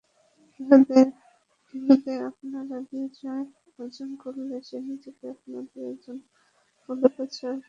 [1.75, 3.45] উহুদে আপনারা বিজয়
[3.79, 6.17] অর্জন করলে সে নিজেকে আপনাদেরই একজন
[6.89, 7.59] বলে প্রচার করত।